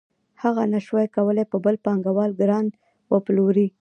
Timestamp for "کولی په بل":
1.15-1.75